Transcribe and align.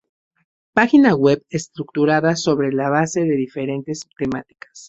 Página 0.73 1.13
web 1.13 1.43
estructurada 1.51 2.35
sobre 2.35 2.71
la 2.73 2.89
base 2.89 3.21
de 3.23 3.35
diferentes 3.35 4.09
temáticas. 4.17 4.71